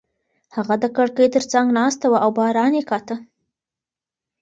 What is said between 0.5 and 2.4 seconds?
هغه د کړکۍ تر څنګ ناسته وه او